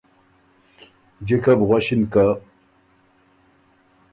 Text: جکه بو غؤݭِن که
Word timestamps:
جکه 1.27 1.53
بو 1.57 1.65
غؤݭِن 1.69 2.01
که 2.11 2.25